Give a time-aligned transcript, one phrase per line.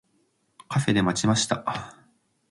[0.67, 1.95] カフェで待ちました。